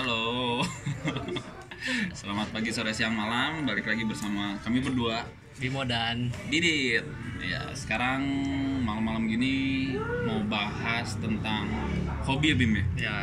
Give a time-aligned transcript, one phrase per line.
[0.00, 0.64] Halo.
[2.16, 3.68] Selamat pagi, sore, siang, malam.
[3.68, 5.28] Balik lagi bersama kami berdua,
[5.60, 7.04] Bimo dan Didit.
[7.44, 8.24] Ya, sekarang
[8.80, 9.92] malam-malam gini
[10.24, 11.68] mau bahas tentang
[12.24, 12.84] hobi ya Bim ya?
[12.96, 13.14] ya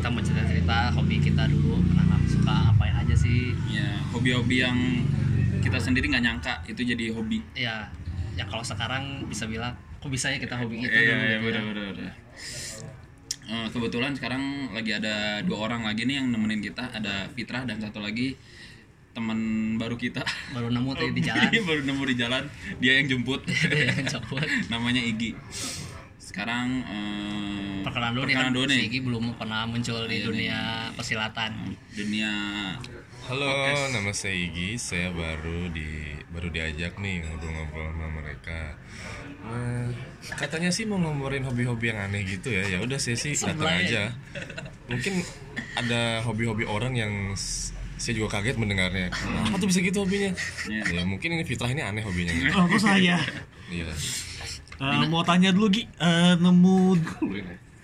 [0.00, 5.04] kita mau cerita-cerita hobi kita dulu pernah suka ngapain aja sih Ya, hobi-hobi yang
[5.60, 7.44] kita sendiri nggak nyangka itu jadi hobi.
[7.52, 7.92] ya
[8.40, 11.60] ya kalau sekarang bisa bilang kok bisa ya kita hobi Iya, dulu iya,
[11.92, 12.12] gitu ya.
[13.42, 17.82] Eh, kebetulan sekarang lagi ada dua orang lagi nih yang nemenin kita, ada Fitrah dan
[17.82, 18.38] satu lagi
[19.12, 19.38] teman
[19.76, 20.24] baru kita.
[20.56, 22.42] baru nemu tadi di jalan baru nemu di jalan,
[22.78, 23.42] dia yang jemput.
[23.70, 24.46] Dia yang jemput.
[24.72, 25.34] namanya Igi
[26.32, 30.16] sekarang eh, perkenalan dulu nih perkenalan kan dulu si nih Igi belum pernah muncul di
[30.16, 30.60] Iya, dunia
[30.96, 31.52] persilatan
[31.92, 32.32] dunia
[33.22, 34.74] Halo, nama saya Igi.
[34.74, 38.74] Saya baru di baru diajak nih ngobrol-ngobrol sama mereka.
[39.42, 39.90] Nah,
[40.38, 42.62] katanya sih mau ngomongin hobi-hobi yang aneh gitu ya.
[42.66, 44.14] Ya udah saya sih datang aja.
[44.86, 45.22] Mungkin
[45.74, 47.12] ada hobi-hobi orang yang
[47.98, 49.14] saya juga kaget mendengarnya.
[49.46, 50.34] Apa tuh bisa gitu hobinya?
[50.66, 50.82] Iya.
[50.90, 52.34] Ya mungkin ini Fitrah ini aneh hobinya.
[52.34, 52.50] gitu.
[52.54, 53.18] Oh, kok saya?
[53.70, 53.86] Iya.
[54.82, 56.98] Eh, mau tanya dulu Gi, Eh, nemu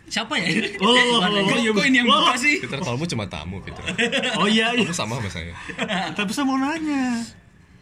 [0.08, 0.48] siapa ya
[0.80, 3.60] Oh, oh, oh, oh, kok, iya, ini yang oh, buka sih Fitrah kamu cuma tamu,
[3.60, 3.86] Fitrah.
[4.40, 4.88] Oh iya, iya.
[4.88, 5.52] Kamu sama sama saya.
[6.16, 7.22] Tapi saya mau nanya.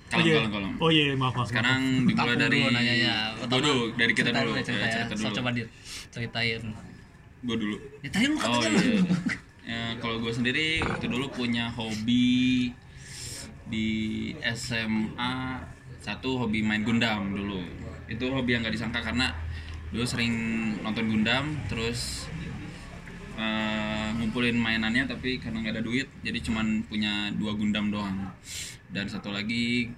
[0.06, 0.34] Oh kalem iya.
[0.38, 1.48] kalem kalem Oh iya, maaf maaf.
[1.48, 4.50] sekarang dimulai Tampung dari dulu nanyanya Gua dulu dari kita dulu.
[4.56, 4.92] cerita, Ya, ya.
[4.94, 5.62] cerita So, dulu coba di
[6.08, 6.62] ceritain.
[7.38, 7.76] Gue dulu.
[8.00, 9.02] Ceritain lu oh katanya iya.
[9.66, 12.70] Ya, kalau gue sendiri waktu dulu punya hobi
[13.66, 13.86] di
[14.46, 15.58] SMA
[15.98, 17.58] satu hobi main Gundam dulu.
[18.06, 19.34] Itu hobi yang gak disangka karena
[19.90, 20.32] dulu sering
[20.80, 22.30] nonton Gundam terus
[23.36, 28.32] eh, ngumpulin mainannya tapi karena nggak ada duit jadi cuman punya dua Gundam doang
[28.88, 29.90] dan satu lagi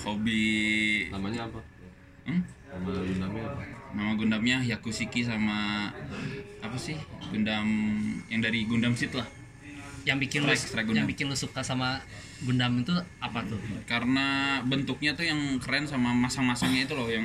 [0.00, 0.44] hobi
[1.08, 1.60] Namanya apa?
[2.26, 2.40] hmm?
[2.66, 3.62] Nama namanya apa?
[3.90, 5.88] nama Gundamnya Yakushiki sama
[6.60, 6.98] apa sih
[7.28, 7.66] Gundam
[8.28, 9.24] yang dari Gundam Seed lah
[10.04, 11.02] yang bikin lu Strike, strike Gundam.
[11.02, 11.98] yang bikin lu suka sama
[12.38, 14.26] Gundam itu apa tuh karena
[14.62, 17.24] bentuknya tuh yang keren sama masang-masangnya itu loh yang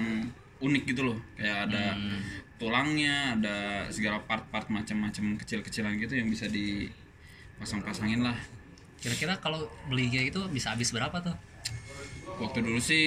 [0.58, 2.22] unik gitu loh kayak ada Hmm.
[2.62, 8.38] Tulangnya ada segala part-part macam-macam kecil-kecilan gitu yang bisa dipasang-pasangin lah.
[9.02, 11.34] Kira-kira kalau beli kayak gitu bisa habis berapa tuh?
[12.38, 13.06] Waktu dulu sih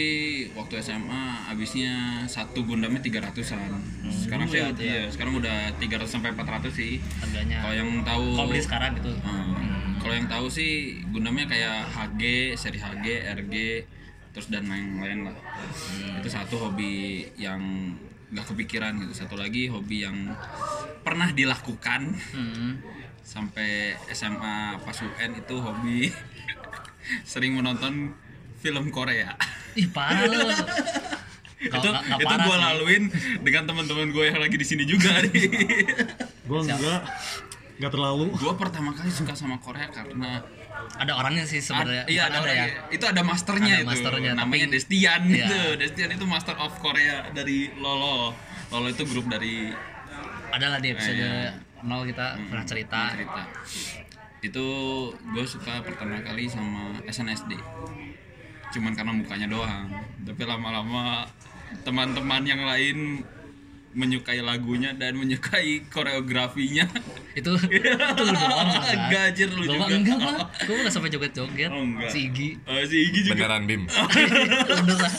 [0.58, 3.78] waktu SMA habisnya satu Gundamnya 300-an
[4.26, 4.68] sekarang sih ya.
[4.74, 6.98] iya, sekarang udah 300 sampai 400 sih.
[7.22, 7.62] Harganya.
[7.62, 9.12] Kalau yang tahu kalau beli sekarang gitu.
[9.22, 12.22] Hmm, kalau yang tahu sih Gundamnya kayak HG,
[12.58, 13.06] seri HG,
[13.38, 13.54] RG,
[14.34, 15.36] terus dan lain-lain lah.
[16.18, 17.94] Itu satu hobi yang
[18.34, 19.14] nggak kepikiran gitu.
[19.16, 20.34] Satu lagi hobi yang
[21.00, 22.82] pernah dilakukan Hmm.
[23.20, 26.10] sampai SMA pas UN itu hobi
[27.24, 28.12] sering menonton
[28.58, 29.32] film Korea.
[29.74, 30.38] ih parah lu
[31.64, 33.02] Kalau itu nggak- nggak itu gue laluin
[33.40, 35.48] dengan teman-teman gue yang lagi di sini juga nih.
[36.42, 37.00] Gue enggak.
[37.74, 38.28] Enggak terlalu.
[38.30, 40.44] gue pertama kali suka sama Korea karena
[40.94, 42.02] ada orangnya sih sebenarnya.
[42.02, 42.42] Ad- iya Bukan ada, ya.
[42.44, 42.68] orangnya.
[42.88, 43.88] itu ada masternya Ada itu.
[43.88, 45.34] masternya, namanya tapi- Destian Iya.
[45.36, 48.30] gitu Destian itu master of Korea dari Lolo.
[48.68, 49.70] Lolo itu grup dari
[50.48, 51.58] ada lah di episode Iya.
[51.82, 53.00] nol kita pernah cerita.
[53.10, 53.42] cerita.
[54.40, 54.66] Itu
[55.12, 57.56] gue suka pertama kali sama SNSD.
[58.70, 59.88] Cuman karena mukanya doang.
[60.20, 61.26] Tapi lama-lama
[61.80, 63.24] teman-teman yang lain
[63.94, 66.84] menyukai lagunya dan menyukai koreografinya
[67.38, 67.90] itu itu
[68.20, 69.94] lu doang kan Gajir lu Gua juga.
[69.94, 72.10] enggak gua gua nggak sampai joget-joget Oh, enggak.
[72.10, 73.82] si Igi Eh, si Igi juga Beneran Bim.
[73.86, 75.14] lah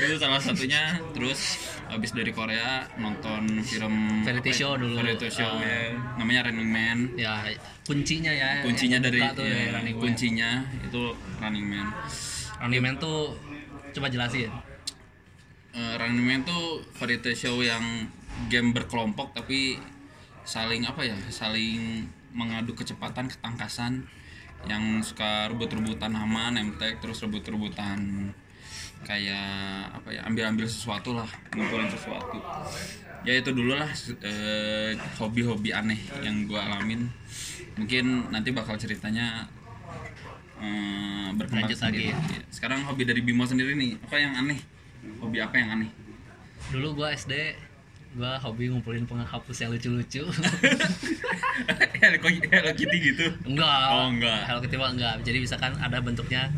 [0.00, 4.56] itu salah satunya terus habis dari Korea nonton film Variety ya?
[4.56, 4.96] show dulu.
[4.96, 5.60] Variety show Ah.
[5.60, 5.92] ya.
[6.16, 7.44] namanya Running Man ya
[7.82, 10.02] kuncinya ya kuncinya dari tuh ya, ya, Running Man.
[10.02, 11.02] kuncinya itu
[11.36, 11.86] Running Man
[12.58, 13.36] Running Man tuh
[13.90, 14.48] coba jelasin
[15.70, 18.10] Eh, Running Man tuh variety show yang
[18.50, 19.78] game berkelompok tapi
[20.42, 24.02] saling apa ya saling mengadu kecepatan ketangkasan.
[24.66, 28.28] Yang suka rebut-rebutan nama nemtek terus rebut-rebutan
[29.00, 31.24] kayak apa ya ambil-ambil sesuatu lah
[31.56, 32.36] ngumpulin sesuatu.
[33.24, 33.88] Ya itu dulu lah
[34.26, 37.08] eh, hobi-hobi aneh yang gua alamin.
[37.78, 39.48] Mungkin nanti bakal ceritanya
[40.60, 42.12] eh, berkembang Lanjut lagi.
[42.12, 42.18] Ya,
[42.52, 44.60] sekarang hobi dari Bimo sendiri nih apa yang aneh
[45.20, 45.90] hobi apa yang aneh?
[46.70, 47.56] Dulu gua SD
[48.18, 50.26] gua hobi ngumpulin penghapus yang lucu-lucu.
[52.00, 53.26] Hello Kitty gitu?
[53.46, 53.82] Enggak.
[53.92, 54.40] Oh, enggak.
[54.50, 55.14] Hello Kitty mah enggak.
[55.22, 56.50] Jadi misalkan ada bentuknya.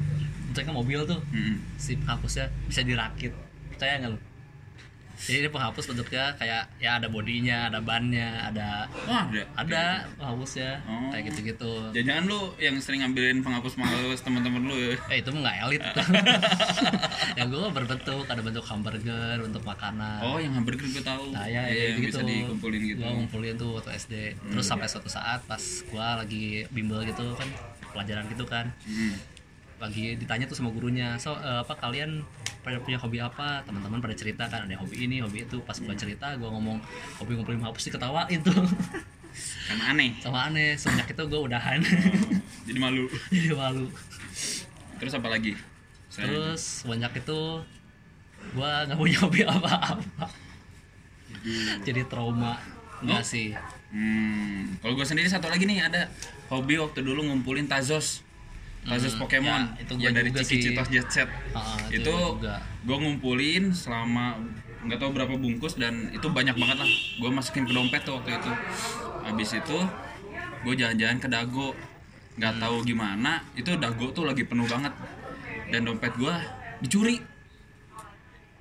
[0.50, 1.20] Bentuknya mobil tuh.
[1.32, 1.60] Mm-mm.
[1.76, 3.32] si penghapusnya bisa dirakit.
[3.72, 4.31] Percaya nggak lu
[5.22, 9.42] Jadi ini penghapus bentuknya kayak ya ada bodinya, ada bannya, ada Wah, ada.
[9.54, 9.82] ada
[10.18, 11.10] penghapusnya Oh.
[11.10, 11.72] kayak gitu-gitu.
[11.94, 14.94] Jangan lu yang sering ngambilin penghapus penghapus teman-teman lu ya.
[15.08, 15.82] Eh itu mah nggak elit.
[17.38, 20.20] yang gue berbentuk ada bentuk hamburger, bentuk makanan.
[20.22, 21.30] Oh, yang hamburger gue tahu.
[21.30, 22.18] Nah ya, ya yang gitu.
[22.18, 23.00] bisa dikumpulin gitu.
[23.00, 24.14] Gua ngumpulin tuh waktu SD.
[24.50, 27.46] Terus sampai suatu saat pas gua lagi bimbel gitu kan
[27.94, 28.74] pelajaran gitu kan.
[28.82, 29.14] Hmm.
[29.78, 32.22] Lagi ditanya tuh sama gurunya, "So, eh, apa kalian
[32.62, 35.58] pada punya hobi apa?" Teman-teman pada cerita kan ada hobi ini, hobi itu.
[35.66, 36.78] Pas gua cerita, gua ngomong
[37.20, 38.54] hobi ngumpulin hapus diketawain tuh.
[39.68, 40.10] Karena aneh.
[40.20, 41.80] sama aneh, semenjak itu gua udahan.
[42.68, 43.10] Jadi malu.
[43.34, 43.86] Jadi malu.
[45.02, 45.52] Terus apa lagi?
[46.08, 46.38] Selain itu?
[46.38, 47.40] Terus semenjak itu
[48.54, 50.26] gua nggak punya hobi apa-apa.
[51.82, 52.54] Jadi trauma.
[53.02, 53.50] Enggak sih.
[53.92, 56.08] Hmm, kalau gue sendiri satu lagi nih ada
[56.48, 58.24] hobi waktu dulu ngumpulin Tazos.
[58.82, 60.62] Tazos Hmm, Pokemon ya, itu yang dari juga Ciki sih.
[60.68, 61.28] Citos Jet Set.
[61.52, 62.14] Ah, itu itu
[62.82, 64.42] gue ngumpulin selama
[64.82, 66.90] nggak tahu berapa bungkus dan itu banyak banget lah.
[67.16, 68.52] Gue masukin ke dompet tuh waktu itu.
[69.22, 69.78] Habis itu
[70.60, 71.78] gue jalan-jalan ke Dago.
[72.32, 72.62] Nggak Hmm.
[72.64, 74.90] tahu gimana, itu Dago tuh lagi penuh banget.
[75.68, 76.34] Dan dompet gue
[76.80, 77.22] dicuri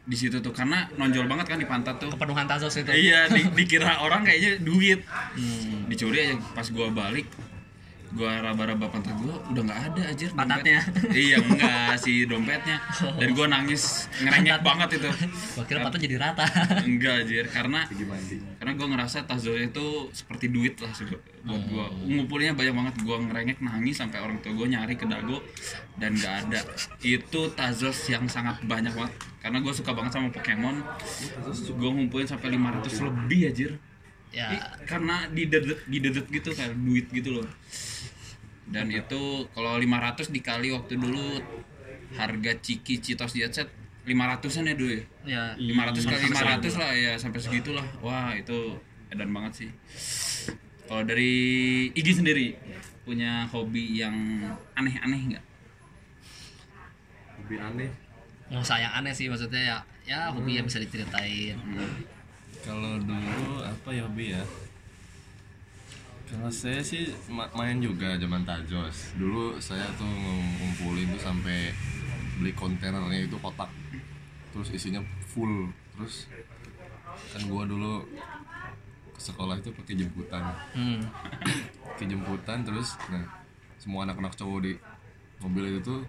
[0.01, 2.09] di situ tuh karena nonjol banget kan di pantat tuh.
[2.09, 2.89] Kepenuhan Tazos itu.
[2.89, 5.01] Iya, di- dikira orang kayaknya duit.
[5.33, 5.87] Hmm.
[5.87, 7.25] Dicuri aja pas gua balik.
[8.11, 10.83] Gua raba-raba pantat gua udah nggak ada aja Pantatnya?
[11.15, 12.77] iya, enggak si dompetnya.
[13.15, 15.09] Dan gua nangis ngerengek banget itu.
[15.55, 16.43] Gua kira patah jadi rata.
[16.83, 17.87] Enggak anjir, karena
[18.59, 21.87] karena gua ngerasa Tazo itu seperti duit lah sih buat gua.
[22.03, 25.39] Ngumpulinnya banyak banget gua ngerengek nangis sampai orang tua gua nyari ke dago
[25.95, 26.59] dan nggak ada.
[26.99, 30.83] Itu Tazos yang sangat banyak banget karena gua suka banget sama Pokemon.
[31.79, 33.71] Gua ngumpulin sampai 500 lebih anjir.
[34.31, 34.47] ya,
[34.87, 37.47] karena didedet didedet gitu kayak duit gitu loh
[38.71, 41.43] dan itu kalau 500 dikali waktu dulu
[42.15, 43.67] harga ciki citos set
[44.01, 45.03] 500an ya dulu ya?
[45.27, 45.43] Ya.
[45.59, 47.85] 500 kali 500 lah ya sampai segitulah.
[48.01, 48.79] Wah itu
[49.13, 49.69] edan banget sih.
[50.89, 51.33] Kalau dari
[51.93, 52.57] Igi sendiri
[53.05, 54.15] punya hobi yang
[54.73, 55.45] aneh-aneh nggak?
[57.45, 57.91] Lebih aneh.
[58.51, 61.55] yang aneh sih maksudnya ya ya hobi yang bisa diceritain.
[62.65, 64.43] Kalau dulu apa ya hobi ya?
[66.31, 69.13] Kalau saya sih ma- main juga zaman Tajos.
[69.13, 71.75] Dulu saya tuh ngumpulin tuh sampai
[72.37, 73.67] beli kontainernya itu kotak.
[74.49, 75.67] Terus isinya full.
[75.93, 76.31] Terus
[77.29, 78.07] kan gua dulu
[79.11, 80.43] ke sekolah itu pakai jemputan.
[80.71, 80.99] hmm.
[81.85, 83.27] Pakai jemputan terus nah
[83.75, 84.73] semua anak-anak cowok di
[85.37, 85.99] mobil itu tuh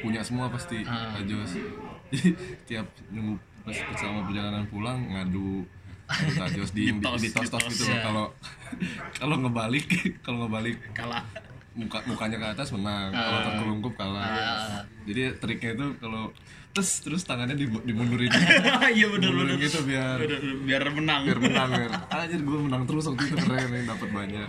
[0.00, 1.16] punya semua pasti Ah.
[1.16, 1.56] Tajos.
[2.10, 2.36] Jadi
[2.66, 5.62] tiap nunggu pas selama perjalanan pulang ngadu
[6.10, 7.86] Tajos di Ditos, di tos tos gitu.
[7.86, 7.94] Loh.
[7.94, 8.02] Iya.
[8.02, 8.24] kalau
[9.20, 9.86] kalau ngebalik
[10.20, 11.22] kalau ngebalik kalah.
[11.70, 13.14] muka mukanya ke atas menang.
[13.14, 14.26] Kalau terkelungkup kalah.
[14.26, 14.82] Ah.
[15.06, 16.34] jadi triknya itu kalau
[16.70, 18.30] terus terus tangannya dibu- dimundurin.
[18.90, 20.18] Iya bener Dimundurin gitu biar
[20.66, 21.22] biar menang.
[21.26, 24.48] Biar menang biar anjir gue menang terus waktu itu keren nih dapat banyak.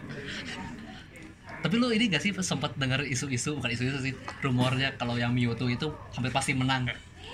[1.62, 5.70] Tapi lu ini gak sih sempat dengar isu-isu bukan isu-isu sih rumornya kalau yang Mewtwo
[5.70, 6.90] itu hampir pasti menang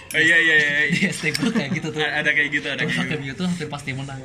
[0.08, 2.90] Oh, iya iya iya di SD gue kayak gitu tuh ada kayak gitu ada Kalau
[2.90, 4.22] kayak pakai gitu Mewtwo hampir pasti menang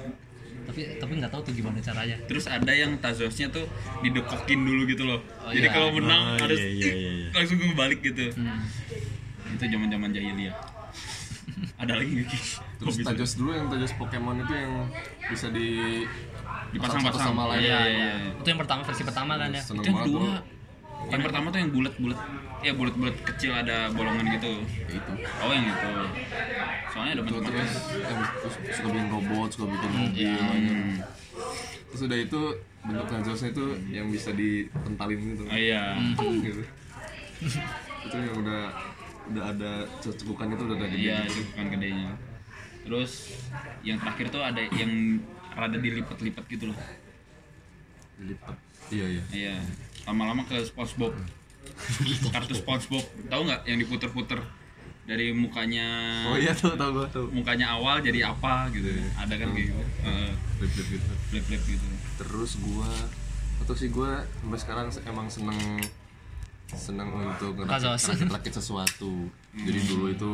[0.62, 3.66] tapi tapi nggak tahu tuh gimana caranya terus ada yang tazosnya tuh
[4.00, 5.74] didekokin dulu gitu loh Oh, jadi iya.
[5.74, 7.28] kalau menang Oh, harus iya, iya, iya, iya.
[7.34, 8.62] langsung kebalik gitu Hmm.
[9.52, 10.54] itu zaman zaman jahiliyah
[11.76, 12.38] ada lagi Ki?
[12.78, 14.72] terus tajos dulu yang tajos Pokemon itu yang
[15.26, 15.68] bisa di
[16.72, 18.10] dipasang-pasang sama lain iya, Iya, iya, iya.
[18.22, 18.32] iya.
[18.32, 20.30] itu yang pertama versi pertama kan ya seneng itu yang kedua dulu.
[21.10, 22.18] Yang pertama tuh yang bulat-bulat
[22.62, 24.52] ya bulat-bulat kecil ada bolongan gitu.
[24.86, 25.12] Ya itu.
[25.42, 25.90] Oh yang itu.
[26.94, 27.70] Soalnya ada banyak terus
[28.38, 30.36] terus suka bikin robot suka bikin mobil Iya.
[30.38, 30.78] banyak.
[31.92, 32.40] terus udah itu
[32.82, 35.44] bentuk tajosnya itu yang bisa dipentalin gitu.
[35.44, 35.82] Oh iya.
[36.16, 36.62] Gitu.
[38.06, 38.62] Itu yang udah
[39.22, 42.10] udah ada cekukan itu udah ada gede iya itu bukan gedenya.
[42.82, 43.12] Terus
[43.86, 45.20] yang terakhir tuh ada yang
[45.52, 46.78] rada dilipat-lipat gitu loh.
[48.18, 48.56] Dilipat.
[48.88, 49.22] Iya iya.
[49.30, 49.54] Iya
[50.04, 51.12] lama-lama ke SpongeBob.
[52.34, 53.04] Kartu SpongeBob.
[53.26, 54.40] Tahu nggak yang diputer-puter
[55.02, 55.82] dari mukanya
[56.30, 58.86] oh iya tuh tau gua tuh mukanya awal jadi apa gitu.
[59.18, 59.82] Ada kan kayak gitu.
[60.00, 61.86] Heeh, flip flip gitu flip-flip gitu.
[62.16, 62.86] Terus gua
[63.58, 65.58] atau sih gua sampai sekarang se- emang seneng
[66.72, 68.02] seneng untuk ngerakit Tazos.
[68.08, 69.12] rakit, rakit sesuatu.
[69.52, 70.32] Jadi dulu itu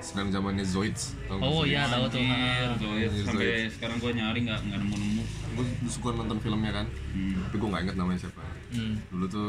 [0.00, 2.20] sedang zamannya Zoids oh iya tahu tuh.
[3.22, 5.22] Sampai sekarang gua nyari nggak nggak nemu-nemu
[5.54, 7.38] gue suka nonton filmnya kan Hmm.
[7.44, 8.42] tapi gue nggak inget namanya siapa.
[8.70, 8.94] Hmm.
[9.08, 9.48] dulu tuh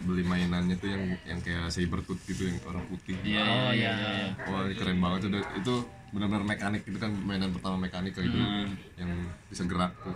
[0.00, 3.18] beli mainannya tuh yang yang kayak Sabertooth gitu yang warna putih.
[3.20, 4.10] Iya Oh, iya iya.
[4.14, 4.26] iya.
[4.44, 5.74] wah ini keren banget tuh itu
[6.08, 8.38] benar-benar mekanik itu kan mainan pertama mekanik kayak gitu
[8.96, 9.10] yang
[9.44, 10.14] bisa gerak tuh.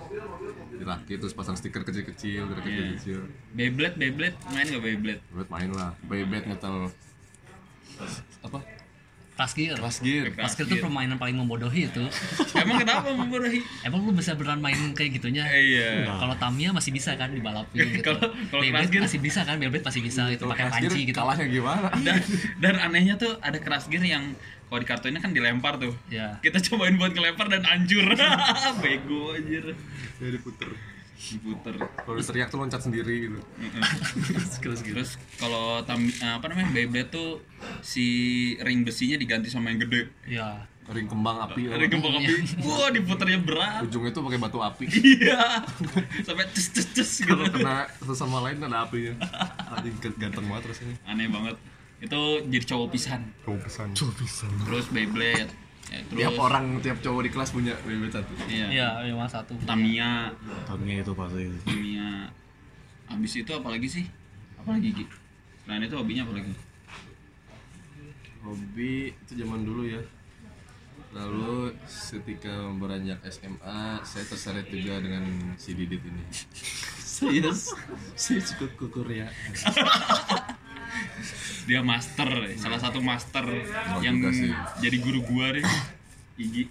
[0.72, 2.70] Dirakit terus pasang stiker kecil-kecil gerak Iya.
[2.70, 3.18] kecil-kecil.
[3.52, 4.36] Beyblade Beyblade.
[4.48, 5.22] Main nggak Beyblade?
[5.28, 5.90] Buat main lah.
[6.00, 6.74] Beyblade metal
[8.40, 8.58] apa
[9.98, 10.28] Gear.
[10.30, 12.04] kelas gear itu permainan paling membodohi itu.
[12.62, 13.64] Emang kenapa membodohi?
[13.80, 15.48] Emang lu bisa beneran main kayak gitunya?
[15.48, 16.04] Iya.
[16.12, 18.12] Kalau Tamiya masih bisa kan dibalapin gitu.
[18.12, 21.16] Kalau- gear- masih bisa kan, Beyblade masih bisa gitu pakai panci gitu.
[21.16, 22.20] kalahnya gimana Dan,
[22.58, 24.36] dan anehnya tuh ada keras gear yang
[24.68, 25.92] kalau di kartunya kan dilempar tuh.
[26.08, 26.36] Ya.
[26.38, 28.12] Kita cobain buat ngelempar dan hancur.
[28.78, 29.64] Bego anjir.
[30.16, 30.91] ya diputer
[31.22, 31.74] Diputer.
[31.78, 33.38] kalau teriak tuh loncat sendiri gitu
[34.58, 37.40] Terus kalau tam apa namanya Beyblade tuh
[37.80, 38.04] si
[38.58, 40.10] ring besinya diganti sama yang gede.
[40.26, 40.66] Ya.
[40.90, 42.32] ring kembang api Ada gembok api.
[42.60, 43.86] Wah, diputernya berat.
[43.86, 45.62] ujungnya tuh pakai batu api Iya.
[46.20, 47.30] Sampai cus cus cus gitu.
[47.30, 49.14] kalau kena satu sama lain ada apinya
[49.72, 51.54] anjing ganteng banget rasanya Aneh banget.
[52.02, 53.30] Itu jadi cowok pisan.
[53.46, 53.94] kau pesan
[54.66, 55.54] Terus Beyblade.
[55.92, 58.66] Ya, terus tiap orang tiap cowok di kelas punya Beyblade satu Iya.
[58.72, 59.52] Iya, memang satu.
[59.68, 60.32] Tamiya,
[60.64, 61.44] Tahunnya itu pasti.
[61.68, 62.32] Tamiya.
[63.12, 64.04] Habis itu apalagi sih?
[64.56, 65.04] Apalagi Ki?
[65.68, 66.52] Selain itu hobinya apa lagi?
[68.42, 70.02] hobi itu zaman dulu ya
[71.12, 76.24] lalu ketika beranjak SMA saya terseret juga dengan si Didit ini
[77.22, 77.52] saya
[78.18, 79.28] saya suka ke Korea
[81.62, 83.46] Dia master, salah satu master
[84.00, 84.50] yang juga sih.
[84.80, 85.64] jadi guru gua deh.
[86.36, 86.66] Igi.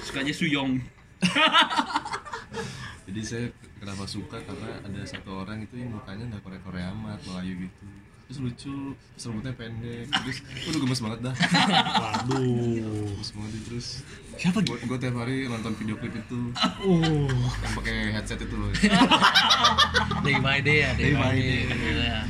[0.00, 0.78] Sukanya Suyong.
[3.06, 7.20] jadi saya kenapa suka karena ada satu orang itu yang mukanya nggak Korea Korea amat
[7.24, 7.84] Melayu gitu
[8.24, 10.38] terus lucu terus rambutnya pendek terus
[10.70, 13.10] udah gemes banget dah Waduh.
[13.10, 13.86] gemes banget itu, terus
[14.38, 16.38] Siapa gue gue tiap hari nonton video klip itu
[16.80, 17.26] Oh.
[17.58, 18.70] yang pakai headset itu loh
[20.24, 21.60] Day by day ya, day, Day by day.
[21.66, 22.22] day.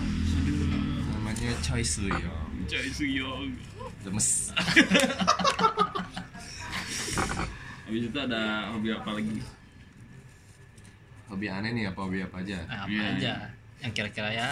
[1.50, 1.52] Iya.
[1.52, 2.33] namanya Choi Suyo
[2.64, 3.50] Choi Suyong.
[4.00, 4.28] gemes
[7.83, 9.42] Habis itu ada hobi apa lagi?
[11.26, 13.35] hobi aneh nih apa hobi apa aja Nah, apa Iya, aja
[13.80, 14.50] yang kira-kira ya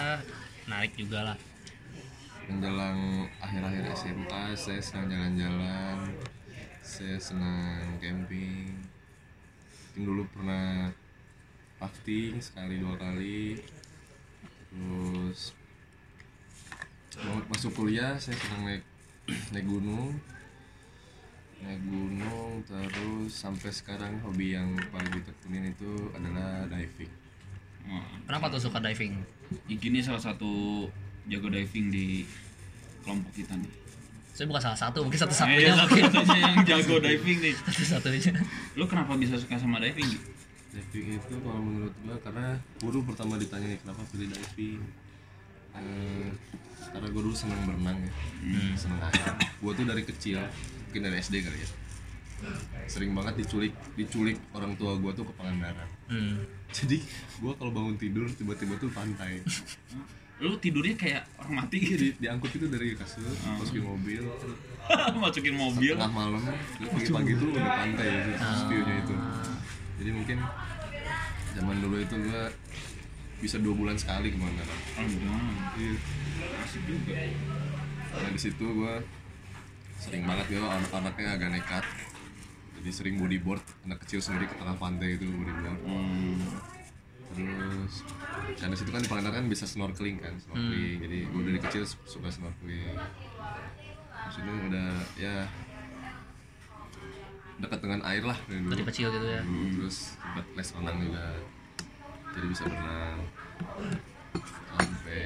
[0.65, 1.37] menarik juga lah.
[2.45, 2.99] menjelang
[3.37, 5.97] akhir-akhir SMA saya senang jalan-jalan
[6.81, 8.73] saya senang camping
[9.93, 10.89] mungkin dulu pernah
[11.77, 13.59] rafting sekali dua kali
[14.65, 15.53] terus
[17.49, 18.83] masuk kuliah saya senang naik
[19.53, 20.13] naik gunung
[21.59, 27.11] naik gunung terus sampai sekarang hobi yang paling ditekunin itu adalah diving
[28.29, 29.17] Kenapa tuh suka diving?
[29.65, 30.85] Ini salah satu
[31.25, 32.21] jago diving di
[33.01, 33.73] kelompok kita nih.
[34.29, 36.05] Saya bukan salah satu, mungkin Iya, satu-satunya satu mungkin.
[36.13, 37.53] satunya yang jago diving nih.
[37.65, 38.31] Satu-satunya.
[38.77, 40.05] Lu kenapa bisa suka sama diving?
[40.69, 44.81] Diving itu kalau menurut gua karena guru pertama ditanya nih kenapa pilih diving
[45.69, 46.29] Eh,
[46.99, 48.11] karena gue dulu seneng berenang ya.
[48.75, 50.43] Seneng air gue tuh dari kecil
[50.91, 51.69] mungkin dari SD kali ya
[52.89, 55.89] sering banget diculik diculik orang tua gue tuh ke Pangandaran.
[56.09, 56.41] Hmm.
[56.73, 56.97] jadi
[57.37, 59.43] gue kalau bangun tidur tiba-tiba tuh pantai.
[60.43, 61.99] Lu tidurnya kayak orang mati gitu.
[61.99, 63.27] di, diangkut itu dari kasur
[63.59, 64.23] masukin mobil.
[65.21, 65.93] Masukin mobil.
[65.99, 66.39] tengah malam
[66.79, 68.31] pagi-pagi tuh udah pantai itu
[68.71, 69.15] view-nya itu.
[69.99, 70.37] Jadi mungkin
[71.59, 72.41] zaman dulu itu gue
[73.39, 75.39] bisa dua bulan sekali ke mana Oh, enggak.
[75.75, 75.93] Iya.
[76.59, 77.15] Asik juga.
[78.09, 78.93] Nah di situ gue
[79.97, 81.85] sering banget ya anak-anaknya agak nekat.
[82.79, 85.79] Jadi sering bodyboard, anak kecil sendiri ke tengah pantai itu bodyboard.
[85.83, 86.39] Hmm.
[87.29, 87.93] Terus
[88.55, 90.97] karena situ kan di Pangandaran kan bisa snorkeling kan, snorkeling.
[90.99, 92.95] Jadi gue dari kecil su- suka snorkeling.
[94.19, 95.35] Terus itu udah ya
[97.59, 98.71] dekat dengan air lah dari dulu.
[98.71, 99.41] Dari kecil gitu ya.
[99.43, 101.23] Dulu, terus sempat les renang juga.
[102.35, 103.19] Jadi bisa berenang.
[104.69, 105.21] Sampai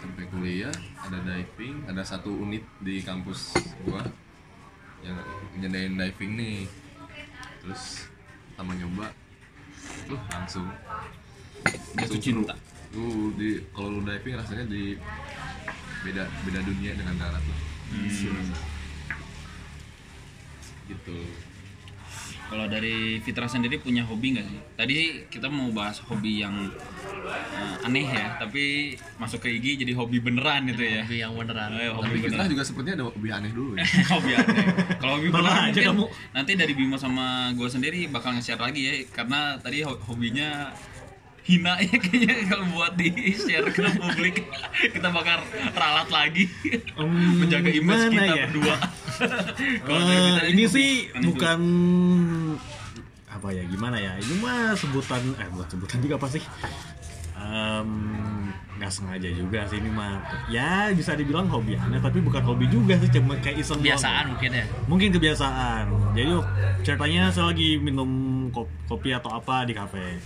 [0.00, 3.52] sampai kuliah ada diving, ada satu unit di kampus
[3.84, 4.00] gua
[5.04, 5.16] yang
[5.60, 6.58] nyediain diving nih.
[7.60, 8.08] Terus
[8.52, 9.12] pertama nyoba,
[10.08, 10.68] tuh langsung
[12.00, 12.54] Jatuh cinta.
[12.90, 14.96] Tuh di kalau lu diving rasanya di
[16.00, 17.58] beda beda dunia dengan darat tuh.
[17.92, 18.50] Hmm.
[20.88, 21.18] Gitu.
[22.50, 24.58] Kalau dari Fitra sendiri punya hobi nggak sih?
[24.74, 24.96] Tadi
[25.30, 26.66] kita mau bahas hobi yang
[27.22, 31.06] eh, aneh ya, tapi masuk ke Igi jadi hobi beneran itu ya.
[31.06, 31.70] Hobi yang beneran.
[31.72, 32.50] Eh, Hobi hobi kita beneran.
[32.50, 33.86] juga sepertinya ada hobi aneh dulu ya.
[34.12, 34.64] hobi aneh.
[34.98, 36.04] Kalau hobi beneran aja kamu?
[36.32, 40.74] nanti dari Bimo sama gue sendiri bakal nge-share lagi ya, karena tadi ho- hobinya
[41.50, 44.46] hina ya kayaknya kalau buat di share ke publik.
[44.94, 45.42] Kita bakal
[45.74, 46.46] ralat lagi.
[46.94, 48.46] Hmm, menjaga image kita ya?
[48.46, 48.76] berdua.
[49.90, 51.60] Kita ini sih bukan
[53.26, 54.14] apa ya gimana ya?
[54.16, 56.42] Ini mah sebutan eh bukan sebutan juga apa sih?
[58.80, 60.24] Nggak sengaja juga sih ini mah.
[60.48, 63.92] Ya bisa dibilang hobi aneh tapi bukan hobi juga sih cuma kayak iseng doang.
[63.92, 64.64] Kebiasaan mungkin ya.
[64.88, 65.84] mungkin kebiasaan.
[66.16, 66.32] Jadi
[66.80, 68.08] ceritanya saya lagi minum
[68.48, 70.16] ko- kopi atau apa di kafe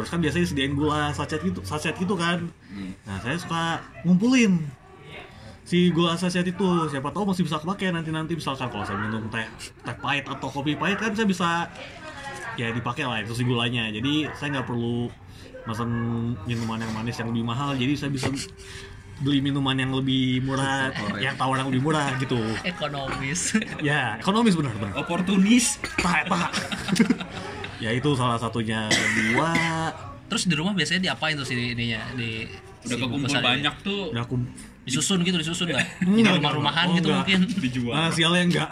[0.00, 2.48] terus kan biasanya disediain gula sachet gitu sachet gitu kan.
[2.72, 2.92] Hmm.
[3.04, 4.80] nah saya suka ngumpulin
[5.70, 6.66] si gula asaset itu.
[6.90, 9.46] Siapa tahu masih bisa kepake nanti nanti misalkan kalau saya minum teh
[9.86, 11.70] teh pahit atau kopi pahit kan saya bisa
[12.58, 13.86] ya dipakai lah itu si gulanya.
[13.94, 15.06] Jadi saya nggak perlu
[15.62, 15.90] pesan
[16.42, 17.78] minuman yang manis yang lebih mahal.
[17.78, 18.26] Jadi saya bisa
[19.22, 20.90] beli minuman yang lebih murah
[21.20, 22.40] yang tawar yang lebih murah gitu.
[22.66, 23.54] Ekonomis.
[23.78, 24.94] Ya ekonomis benar benar.
[24.98, 25.78] Oportunis.
[26.02, 26.50] tak tak
[27.80, 29.50] ya itu salah satunya dua
[30.26, 32.44] terus di rumah biasanya diapain tuh si ininya di
[32.80, 33.48] Udah si kekumpul bungkusan ini?
[33.50, 34.34] banyak tuh udah aku
[34.80, 36.96] disusun gitu disusun nggak di Enggak, rumah-rumahan enggak.
[36.96, 37.92] gitu Oh, mungkin dijual.
[37.92, 38.68] Nah, sialnya enggak.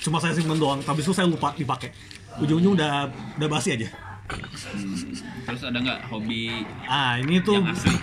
[0.00, 1.94] Cuma saya simpen doang, tapi itu saya lupa dipakai.
[2.36, 3.06] Ujung-ujung udah
[3.38, 3.86] udah basi aja.
[5.44, 7.94] Terus ada nggak hobi Ah, ini tuh yang asli?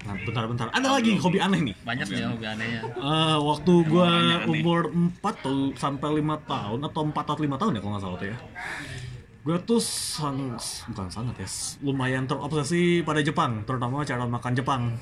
[0.00, 0.66] Nah, bentar-bentar.
[0.70, 1.74] Ada lagi hobi aneh nih.
[1.80, 4.08] banyak nih ya hobi anehnya Eh, waktu gua
[4.44, 8.16] umur 4 atau sampai 5 tahun atau 4 atau 5 tahun ya kalau nggak salah
[8.16, 8.38] tuh ya.
[9.40, 10.52] Gue tuh sang,
[10.92, 11.48] bukan sangat ya,
[11.80, 14.92] lumayan terobsesi pada Jepang, terutama cara makan Jepang.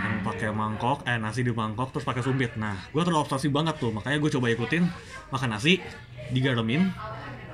[0.00, 2.56] Yang pakai mangkok, eh nasi di mangkok terus pakai sumpit.
[2.56, 4.88] Nah, gue terobsesi banget tuh, makanya gue coba ikutin
[5.28, 5.76] makan nasi
[6.32, 6.88] digaremin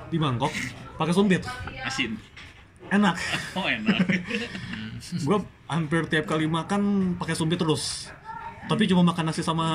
[0.07, 0.55] di mangkok
[0.95, 1.43] pakai sumpit.
[1.83, 2.15] Asin.
[2.87, 3.19] Enak.
[3.59, 3.99] Oh enak.
[5.27, 8.07] gue hampir tiap kali makan pakai sumpit terus.
[8.71, 9.67] Tapi cuma makan nasi sama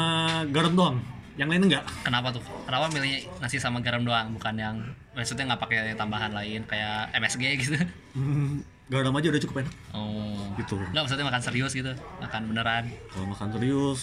[0.49, 1.20] garam doang.
[1.41, 1.85] Yang lain enggak.
[2.05, 4.77] kenapa tuh kenapa milih nasi sama garam doang bukan yang
[5.11, 7.81] maksudnya nggak pakai tambahan lain kayak MSG gitu
[8.13, 8.61] Hmm,
[8.93, 9.75] garam aja udah cukup enak.
[9.91, 10.77] oh Gitu.
[10.77, 14.01] nggak maksudnya makan serius gitu makan beneran Kalau makan serius,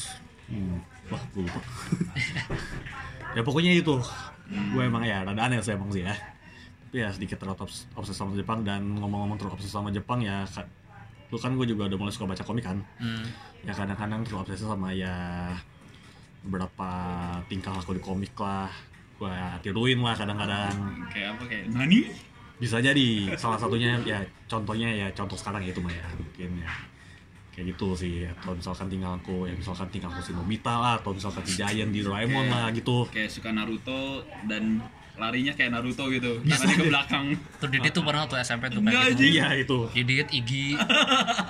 [0.47, 1.61] hmm, wah gue lupa.
[3.37, 3.95] ya pokoknya itu.
[4.47, 6.15] Gue emang ya rada aneh sih emang sih ya.
[6.87, 10.47] Tapi ya sedikit terobses obses sama Jepang dan ngomong-ngomong terobses sama Jepang ya
[11.27, 12.79] lu kan gue juga udah mulai suka baca komik kan.
[12.97, 13.25] hmm.
[13.61, 15.11] Ya kadang-kadang terobses sama ya
[16.47, 16.89] beberapa
[17.45, 18.71] tingkah laku di komik lah.
[19.15, 20.73] Gue tiruin lah kadang-kadang.
[21.07, 22.01] Kayak apa kayak nani?
[22.57, 26.73] bisa jadi salah satunya ya contohnya ya contoh sekarang ya itu mah ya mungkin ya
[27.53, 31.13] kayak gitu sih atau misalkan tinggal aku ya misalkan tinggal aku si Nobita lah atau
[31.13, 34.81] misalkan si Giant di Doraemon Kayak- lah gitu Kayak suka Naruto dan
[35.13, 36.41] larinya kayak Naruto gitu.
[36.41, 36.89] Bisa Tangannya ke deh.
[36.89, 37.25] belakang.
[37.61, 40.65] tuh Didit tuh pernah tuh SMP tuh Enggak, kayak gitu iya itu Didit Igi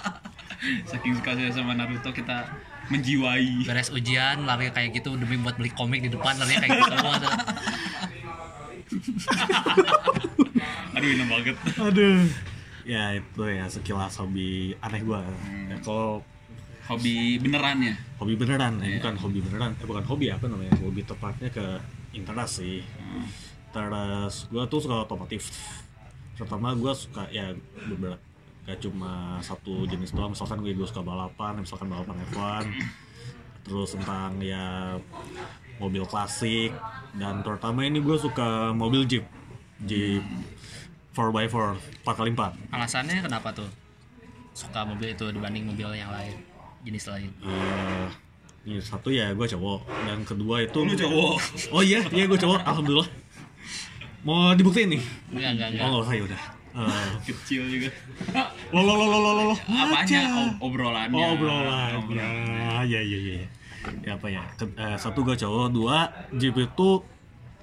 [0.92, 2.52] Saking suka saya sama Naruto kita
[2.88, 3.64] menjiwai.
[3.64, 7.14] beres ujian lari kayak gitu demi buat beli komik di depan lari kayak gitu semua
[7.18, 7.32] tuh.
[10.94, 11.56] Aduh enak banget.
[11.78, 12.18] aduh
[12.84, 15.22] ya itu ya sekilas hobi aneh gua
[15.68, 16.22] ya, kalau
[16.88, 17.94] Hobi beneran ya?
[18.16, 18.94] hobi beneran eh, Iya.
[18.98, 21.66] bukan hobi beneran eh, bukan hobi apa namanya hobi tepatnya ke
[22.14, 22.82] interest sih
[23.70, 25.52] terus gua tuh suka otomotif
[26.34, 27.52] pertama gua suka ya
[27.84, 28.16] beberapa
[28.68, 30.36] gak cuma satu jenis doang.
[30.36, 32.66] Misalkan gue, gue suka balapan misalkan balapan F1
[33.64, 34.96] terus tentang ya
[35.80, 36.76] mobil klasik.
[37.16, 39.24] Dan terutama ini gue suka mobil jeep.
[39.80, 40.22] Jeep
[41.14, 43.66] 4x4 4x4 alasannya kenapa tuh
[44.54, 46.34] suka mobil itu dibanding mobil yang lain
[46.82, 47.30] jenis lain?
[47.42, 48.08] Eh,
[48.66, 49.86] ini satu ya gue cowok.
[50.06, 51.38] Dan kedua itu Lu cowok.
[51.74, 52.62] oh iya iya gue cowok.
[52.66, 53.10] Alhamdulillah.
[54.26, 55.02] Mau dibuktiin nih?
[55.34, 55.84] Enggak enggak enggak.
[55.84, 56.42] Oh nggak usah ya udah.
[56.78, 57.90] Eh, Kecil juga.
[58.70, 59.56] Lo lo lo lo lo lo lo.
[59.56, 60.22] Apanya?
[60.28, 61.16] Ob- obrolannya.
[61.16, 61.90] oh obrolan.
[61.98, 62.84] Obrolan.
[62.84, 63.36] ya ya ya ya
[63.98, 64.44] ya apa ya?
[64.54, 65.98] Ke- eh, satu gue cowok dua
[66.34, 66.90] jeep itu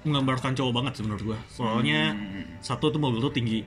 [0.03, 2.13] menggambarkan cowok banget sih menurut gue soalnya
[2.59, 3.65] satu tuh mobil tuh tinggi.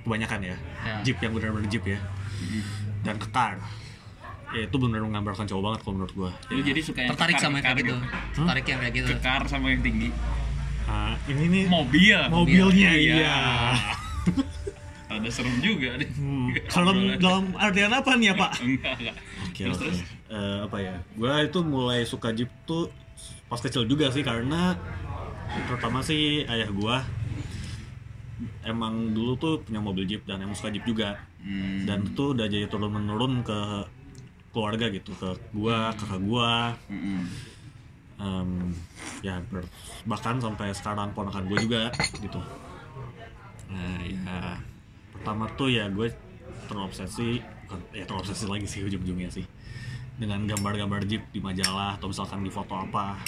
[0.00, 0.56] Kebanyakan ya.
[0.82, 0.96] Ya.
[1.02, 2.00] jeep yang benar-benar jeep ya.
[3.00, 3.60] Dan kekar.
[4.50, 7.56] Ya itu benar menggambarkan cowok banget kalau menurut gue Lu jadi suka yang tertarik sama
[7.56, 7.94] yang kayak gitu?
[7.94, 9.08] kekar-kekar tertarik yang kayak gitu?
[9.14, 10.08] Kekar sama yang tinggi.
[10.84, 11.64] Ah, ini nih.
[11.70, 12.18] Mobil.
[12.28, 13.14] mobilnya Iya.
[13.14, 13.36] iya.
[15.20, 16.08] Ada serem juga deh.
[16.10, 18.50] Hmm, Kalau dalam artian apa nih ya Pak?
[18.58, 19.16] Enggak, enggak.
[19.42, 19.84] Oke Terus, oke.
[19.86, 19.98] terus.
[20.26, 20.94] Eh, apa ya?
[21.12, 22.88] Gue itu mulai suka jeep tuh
[23.46, 24.78] pas kecil juga sih karena
[25.66, 26.96] terutama sih ayah gue
[28.62, 31.88] emang dulu tuh punya mobil jeep dan emang suka jeep juga Hmm.
[31.88, 33.58] dan itu udah jadi turun menurun ke
[34.52, 37.24] keluarga gitu ke gua kakak gua Mm-mm.
[38.20, 38.76] Em,
[39.20, 39.40] ya
[40.04, 42.36] bahkan sampai sekarang ponakan gue juga gitu
[43.72, 44.60] nah ya
[45.20, 46.08] pertama tuh ya gue
[46.66, 47.44] terobsesi
[47.92, 49.44] ya terobsesi lagi sih ujung-ujungnya sih.
[50.16, 53.20] Dengan gambar-gambar jeep di majalah atau misalkan di foto apa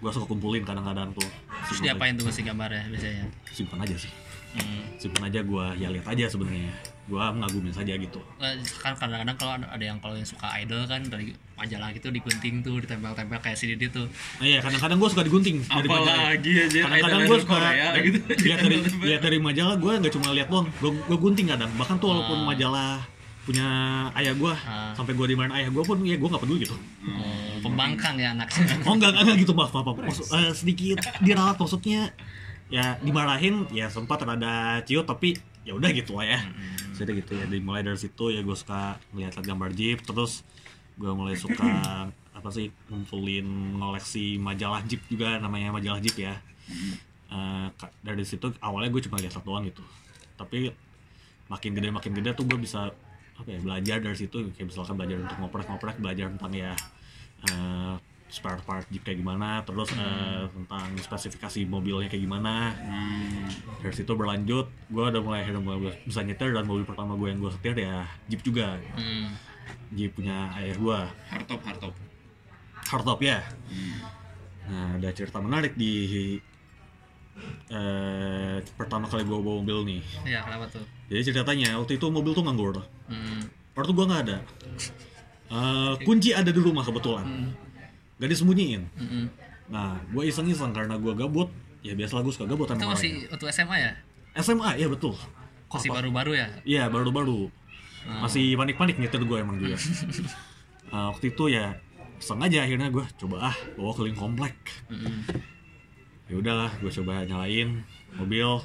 [0.00, 1.28] gue suka kumpulin kadang-kadang tuh.
[1.70, 3.28] Terus diapain tuh si gambarnya biasanya?
[3.52, 4.25] Simpan aja sih
[4.58, 4.82] hmm.
[4.96, 6.72] simpan aja gue ya lihat aja sebenarnya
[7.06, 10.98] gue mengagumin saja gitu Eh, kan kadang-kadang kalau ada yang kalau yang suka idol kan
[11.02, 15.22] dari majalah gitu digunting tuh ditempel-tempel kayak si Didi tuh nah, iya kadang-kadang gue suka
[15.22, 16.34] digunting dari majalah.
[16.34, 18.18] Kadang-kadang gue suka Korea gitu.
[18.44, 22.10] lihat dari lihat dari majalah gue nggak cuma lihat doang gue gunting kadang bahkan tuh
[22.10, 22.46] walaupun Ah.
[22.48, 22.92] majalah
[23.46, 23.66] punya
[24.12, 24.90] ayah gue Ah.
[24.92, 28.82] sampai gue dimarahin ayah gue pun ya gue nggak peduli gitu oh, pembangkang ya anaknya
[28.82, 29.96] oh enggak enggak gitu maaf maaf, maaf.
[30.02, 32.10] Maksud- eh, sedikit dirawat maksudnya
[32.66, 36.40] ya dimarahin ya sempat rada ciut tapi ya udah gitu lah ya.
[36.96, 40.42] Jadi gitu ya dimulai dari situ ya gue suka melihat gambar jeep terus
[40.96, 41.68] gue mulai suka
[42.36, 46.36] apa sih ngumpulin ngoleksi majalah Jeep juga namanya majalah Jeep ya.
[47.76, 49.80] Ka- dari situ awalnya gue cuma lihat satu doang gitu.
[50.36, 50.68] Tapi
[51.48, 52.92] makin gede makin gede tuh gue bisa
[53.36, 54.36] apa ya belajar dari situ.
[54.52, 56.72] Kayak misalkan belajar untuk ngoprek-ngoprek belajar tentang ya
[57.48, 57.94] eh,
[58.26, 62.74] spare part Jeep kayak gimana terus eh, tentang spesifikasi mobilnya kayak gimana.
[62.74, 63.46] Hmm,
[63.82, 67.38] dari situ berlanjut gue udah mulai akhirnya mulai bisa nyetir dan mobil pertama gue yang
[67.38, 68.78] gue setir ya Jeep juga.
[68.98, 69.30] Hmm.
[69.94, 70.98] Jeep punya ayah gue
[71.30, 71.94] hardtop hardtop.
[72.86, 73.38] hardtop ya.
[74.66, 75.94] Nah ada cerita menarik di
[77.70, 80.02] eh, pertama kali gue bawa mobil nih.
[80.26, 80.84] Iya, kenapa tuh?
[81.06, 82.82] jadi ceritanya waktu itu mobil tuh nganggur.
[83.06, 83.46] Hmm.
[83.78, 84.38] waktu gue nggak ada.
[85.46, 87.54] Eh, kunci ada di rumah kebetulan
[88.16, 88.82] gak disembunyiin.
[88.96, 89.24] Mm-mm.
[89.66, 91.50] nah gue iseng-iseng karena gue gabut
[91.82, 93.30] ya biasalah gue suka gabut Itu masih orangnya.
[93.34, 93.92] waktu SMA ya?
[94.36, 95.14] SMA ya betul.
[95.66, 96.46] Masih baru-baru ya?
[96.62, 97.50] Iya baru-baru.
[98.06, 99.74] Masih panik-panik nyetir gue emang juga.
[100.88, 101.74] Nah, waktu itu ya
[102.16, 104.54] sengaja akhirnya gue coba ah bawa keliling komplek.
[104.86, 105.26] Mm-mm.
[106.26, 107.82] ya udahlah gue coba nyalain
[108.14, 108.62] mobil.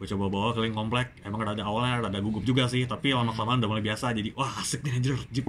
[0.00, 1.12] Gue coba bawa keliling komplek.
[1.20, 4.48] Emang rada awalnya rada gugup juga sih tapi lama kelamaan udah mulai biasa jadi wah
[4.58, 5.44] asik nih anjir jeep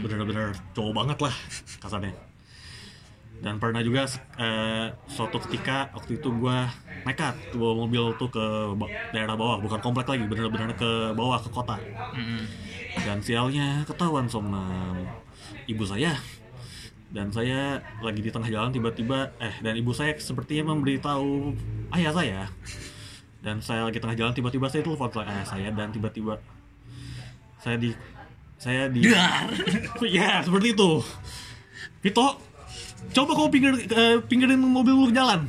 [0.00, 1.34] bener-bener cowok banget lah
[1.84, 2.12] kasarnya
[3.40, 4.04] dan pernah juga
[4.36, 6.58] eh, suatu ketika waktu itu gue
[7.08, 8.46] nekat bawa mobil tuh ke
[9.16, 9.64] daerah bawah.
[9.64, 11.80] Bukan komplek lagi bener-bener ke bawah ke kota.
[12.16, 12.44] Mm-mm.
[12.90, 14.92] dan sialnya ketahuan sama
[15.64, 16.20] ibu saya.
[17.10, 21.56] Dan saya lagi di tengah jalan tiba-tiba eh dan ibu saya sepertinya memberitahu
[21.96, 22.40] ayah saya.
[23.40, 26.36] Dan saya lagi tengah jalan tiba-tiba saya telepon ke ayah saya dan tiba-tiba
[27.56, 27.96] saya di
[28.60, 29.08] saya di
[30.16, 31.00] ya seperti itu.
[32.04, 32.49] Vito
[33.10, 35.48] coba kau pinggir eh, pinggirin mobil lu jalan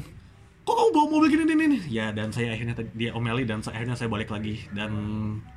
[0.61, 3.93] kok kamu bawa mobil gini nih ya dan saya akhirnya dia omeli dan saya- akhirnya
[3.93, 4.91] saya balik lagi dan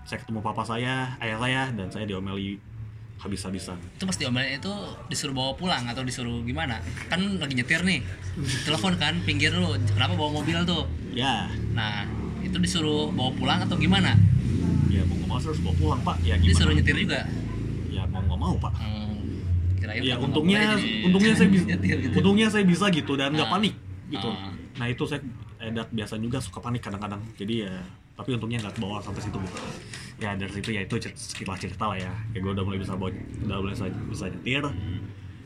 [0.03, 2.57] saya ketemu papa saya ayah saya dan saya diomeli
[3.17, 4.73] habis-habisan Itu pas diomelin itu
[5.07, 6.77] disuruh bawa pulang atau disuruh gimana?
[7.07, 8.05] Kan lagi nyetir nih.
[8.61, 9.71] Telepon kan, pinggir lu.
[9.89, 10.85] Kenapa bawa mobil tuh?
[11.11, 12.05] ya Nah,
[12.39, 14.13] itu disuruh bawa pulang atau gimana?
[14.87, 17.21] ya mau nggak mau harus bawa pulang pak ya gimana Disuruh nyetir juga.
[17.89, 19.14] ya mau nggak mau pak Hmm.
[19.85, 20.61] Kirain ya untungnya
[21.05, 22.15] untungnya saya bisa nyetir gitu.
[22.17, 23.53] untungnya saya bisa gitu dan nggak Ah.
[23.53, 23.75] panik
[24.09, 24.29] gitu.
[24.29, 24.53] Ah.
[24.75, 25.21] nah itu saya
[25.61, 27.21] edat biasa juga suka panik kadang-kadang.
[27.37, 27.73] Jadi ya
[28.15, 29.57] tapi untungnya nggak bawa sampai situ gitu.
[30.17, 32.13] Ya dari situ ya itu sekilas cerita lah ya.
[32.31, 34.65] Ya gue udah mulai bisa bawa udah mulai bisa, bisa nyetir.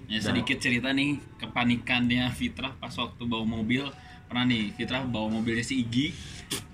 [0.07, 3.85] Ya sedikit cerita nih kepanikannya Fitrah pas waktu bawa mobil.
[4.27, 6.13] Pernah nih Fitrah bawa mobilnya si Igi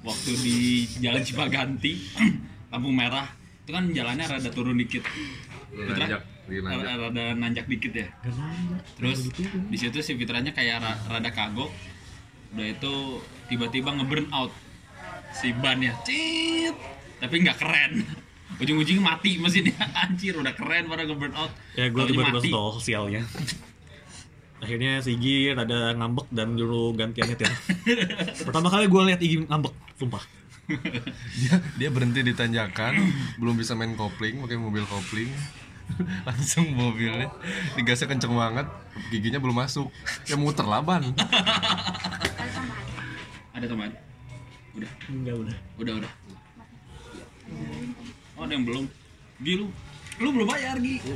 [0.00, 0.57] waktu di
[0.98, 1.92] Jalan Cipaganti
[2.74, 3.31] lampu merah.
[3.62, 5.07] Itu kan jalannya rada turun dikit.
[5.70, 8.09] Fitrah Nanjak, rada, rada nanjak dikit ya.
[9.00, 9.33] Terus
[9.70, 11.72] di situ si Fitrahnya kayak ra- rada kagok.
[12.52, 12.94] Udah itu
[13.48, 14.52] tiba-tiba nge-burn out
[15.33, 16.76] si bannya cit!
[17.18, 17.92] Tapi nggak keren.
[18.62, 19.74] Ujung-ujungnya mati mesinnya.
[20.04, 21.50] Anjir udah keren pada nge-burn out.
[21.74, 22.48] Ya gue tiba-tiba mati.
[22.52, 23.22] stall sialnya.
[24.64, 27.52] Akhirnya si Igi rada ngambek dan nyuruh gantian nyetir
[28.48, 30.24] pertama kali gue lihat Igi ngambek sumpah.
[31.37, 32.96] Dia dia berhenti di tanjakan
[33.40, 35.28] belum bisa main kopling pakai mobil kopling
[36.29, 37.29] langsung mobilnya.
[37.75, 38.66] Digasnya kenceng banget.
[39.11, 39.88] Giginya belum masuk.
[40.25, 41.14] Ya muter laban
[43.55, 43.90] ada teman
[44.75, 44.90] udah.
[45.07, 45.57] Enggak udah.
[45.79, 46.12] Udah udah.
[48.35, 48.85] Oh ada yang belum.
[49.40, 49.66] Gi lu
[50.18, 50.99] lu belum bayar Gi.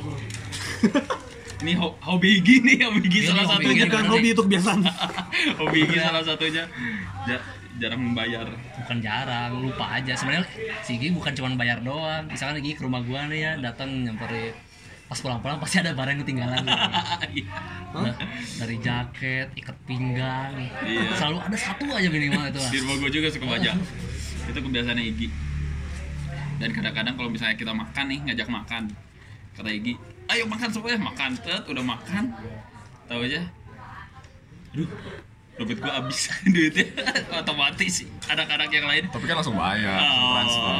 [1.59, 3.85] Ini ho- hobi Gi nih hobi Gi Ini salah hobi satunya.
[3.85, 4.79] Bukan hobi itu kebiasaan
[5.59, 6.63] hobi Gi salah satunya.
[7.27, 7.43] Ja-
[7.79, 8.47] jarang membayar.
[8.83, 10.13] Bukan jarang lupa aja.
[10.13, 10.45] Sebenarnya
[10.85, 12.27] si Gi bukan cuma bayar doang.
[12.27, 14.53] Misalkan Gi ke rumah gua nih ya datang nyamperin.
[15.09, 16.63] Pas pulang-pulang pasti ada barang yang ketinggalan.
[17.33, 17.49] Gitu.
[17.89, 18.13] Nah,
[18.61, 20.53] dari jaket ikat pinggang.
[20.85, 21.09] Iya.
[21.17, 22.69] selalu ada satu aja minimal itu lah.
[22.69, 23.71] Di rumah gue juga suka baca.
[24.45, 25.27] Itu kebiasaannya Igi
[26.59, 28.83] dan kadang-kadang kalau misalnya kita makan nih ngajak makan.
[29.55, 29.95] Kata Igi
[30.29, 32.23] ayo makan semuanya makan tet udah makan.
[33.07, 33.41] Tahu aja.
[34.75, 34.89] Aduh
[35.59, 36.19] dompet gue habis.
[36.55, 36.85] Duitnya
[37.35, 37.93] otomatis
[38.25, 39.03] anak-anak yang lain.
[39.11, 40.73] Tapi kan langsung bayar transfer.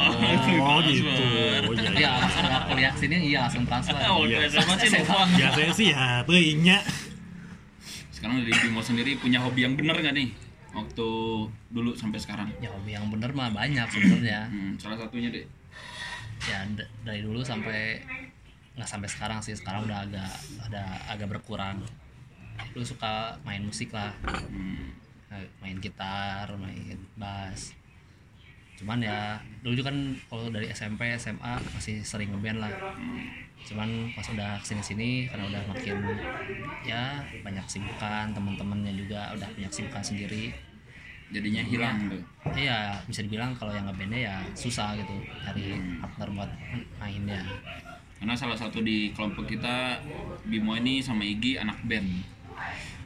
[0.60, 1.04] Oh gitu.
[1.04, 1.62] Transfer.
[1.68, 1.92] oh, iya.
[1.92, 2.10] iya.
[2.16, 3.94] Langsung nggak kuliah sini iya langsung transfer.
[4.08, 4.48] Oh Iya.
[4.48, 6.78] SMA sih lupa biasanya sih ya tehnya
[8.10, 10.28] sekarang dari Bimo sendiri punya hobi yang bener nggak nih?
[10.70, 11.08] Waktu
[11.72, 12.48] dulu sampai sekarang.
[12.60, 14.48] Ya hobi yang bener mah banyak sebenarnya.
[14.52, 15.44] Hmm, salah satunya deh
[16.40, 18.00] ya d- dari dulu sampai
[18.76, 19.52] nggak sampai sekarang sih.
[19.56, 20.30] Sekarang udah agak
[20.68, 21.80] ada agak berkurang
[22.72, 24.12] dulu suka main musik lah.
[24.24, 24.92] Hmm.
[25.30, 27.74] Nah, main gitar main bass.
[28.80, 32.72] Cuman ya dulu juga kan kalau dari SMP SMA masih sering ngeband lah.
[33.64, 35.96] Cuman pas udah ke sini sini karena udah makin
[36.82, 40.50] ya banyak sibukan teman-temannya juga udah punya sibukan sendiri.
[41.30, 42.22] Jadinya hilang tuh
[42.56, 45.12] iya bisa dibilang kalau yang ngebandnya ya susah gitu
[45.44, 46.50] cari partner buat
[46.98, 47.44] mainnya
[48.20, 49.96] karena salah satu di kelompok kita
[50.44, 52.08] Bimo ini sama Igi anak band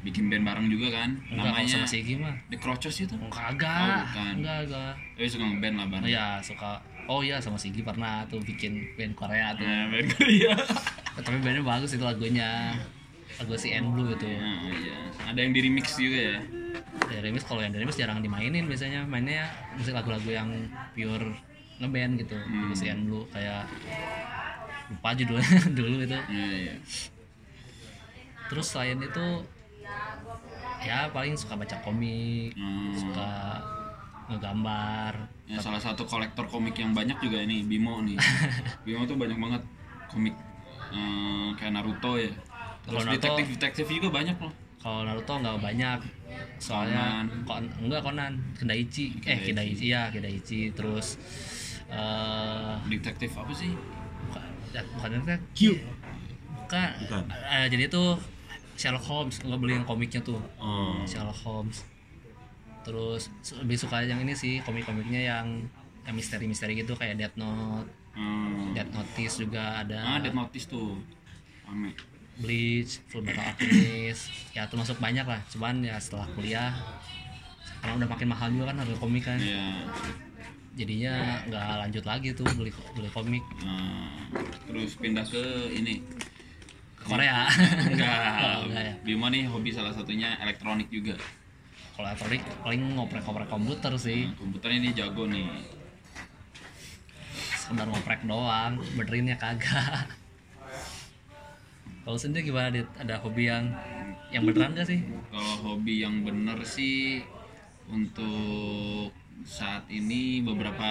[0.04, 1.10] bikin band bareng juga kan.
[1.32, 2.36] Enggak namanya sama si Igi mah.
[2.52, 3.16] The Crotches itu?
[3.16, 4.32] Enggak Oh, enggak bukan.
[4.38, 4.92] enggak enggak.
[5.16, 6.70] Tapi suka ngeband lah bareng Iya suka.
[7.04, 9.64] Oh iya sama si pernah tuh bikin band Korea tuh.
[9.64, 10.52] Nah, band Korea.
[11.24, 12.76] Tapi bandnya bagus itu lagunya.
[13.34, 14.28] Lagu si N Blue itu.
[14.28, 14.96] Nah, iya.
[15.26, 16.38] ada yang di remix juga ya?
[17.10, 17.42] Ya remix.
[17.42, 19.08] Kalau yang dari remix jarang dimainin biasanya.
[19.08, 20.48] Mainnya musik lagu-lagu yang
[20.94, 21.32] pure
[21.82, 22.36] ngeband gitu.
[22.36, 22.68] Hmm.
[22.68, 23.66] lagu si N Blue kayak
[24.92, 26.18] lupa judulnya dulu itu.
[26.28, 26.74] Iya, iya.
[28.46, 29.26] Terus selain itu
[30.80, 32.92] ya paling suka baca komik Hmm.
[32.92, 33.30] suka
[34.26, 38.16] ngegambar Ya, salah satu kolektor komik yang banyak juga ini Bimo nih.
[38.84, 39.60] Bimo tuh banyak banget
[40.06, 40.32] komik
[40.88, 42.32] eh, kayak Naruto ya.
[42.80, 44.52] Terus Kalau Naruto- detektif-detektif juga banyak loh.
[44.78, 46.00] kalau Naruto nggak banyak
[46.58, 51.16] soalnya kon enggak Conan Kendaichi eh Kendaichi ya Kendaichi terus
[51.86, 53.72] eh Detektif apa sih?
[54.24, 55.60] bukan ya, bukan itu Q.
[56.58, 57.22] bukan, Bukan.
[57.30, 58.04] Eh, jadi itu
[58.74, 60.98] Sherlock Holmes nggak beli yang komiknya tuh Oh.
[61.04, 61.82] Sherlock Holmes
[62.82, 65.46] terus lebih suka yang ini sih komik-komiknya yang
[66.02, 68.70] yang misteri-misteri gitu kayak Death Note Hmm.
[68.70, 70.94] Death Notice juga ada Ah, Death Notice tuh.
[71.64, 71.90] Rame.
[72.36, 75.42] Bleach, Full Metal Alchemist, ya termasuk banyak lah.
[75.48, 76.70] Cuman ya setelah kuliah,
[77.78, 79.82] karena udah makin mahal juga kan harga komik kan, Iya.
[80.74, 84.30] jadinya nggak lanjut lagi tuh beli beli komik Nah,
[84.64, 85.98] terus pindah ke ini.
[87.04, 87.44] Korea.
[87.84, 88.18] Enggak.
[88.40, 88.94] Oh, enggak ya.
[89.02, 91.14] Bimo nih hobi salah satunya elektronik juga.
[91.94, 95.46] Kalau elektronik paling ngoprek-ngoprek komputer sih, Nah, komputernya dia jago nih.
[97.54, 100.04] sekedar ngoprek doang, benerinnya kagak.
[102.04, 102.84] Kalau sendiri gimana Dit?
[102.94, 103.72] Ada hobi yang
[104.28, 105.00] yang beneran gak sih?
[105.32, 107.24] Kalau hobi yang bener sih
[107.88, 109.08] untuk
[109.42, 110.88] saat ini beberapa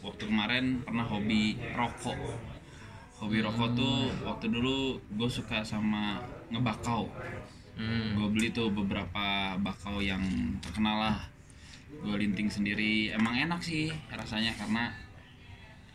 [0.00, 2.16] waktu kemarin pernah hobi rokok.
[3.20, 6.16] Hobi rokok tuh waktu dulu gue suka sama
[6.48, 7.04] ngebakau.
[7.76, 8.16] Hmm.
[8.16, 10.24] Gue beli tuh beberapa bakau yang
[10.64, 11.16] terkenal lah.
[12.00, 13.12] Gue linting sendiri.
[13.12, 14.88] Emang enak sih rasanya karena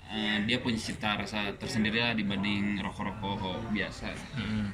[0.05, 4.69] eh, dia punya cita rasa tersendiri lah dibanding rokok-rokok biasa Hmm.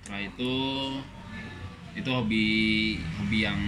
[0.00, 0.52] setelah itu
[1.92, 2.46] itu hobi
[3.20, 3.60] hobi yang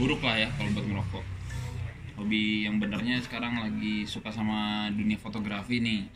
[0.00, 1.24] buruk lah ya kalau buat ngerokok
[2.16, 6.08] hobi yang benernya sekarang lagi suka sama dunia fotografi nih